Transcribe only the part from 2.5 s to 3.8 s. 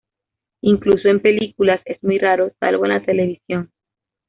salvo en la televisión.